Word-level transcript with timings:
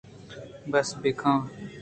بس 0.71 0.87
بہ 1.01 1.09
کن 1.19 1.37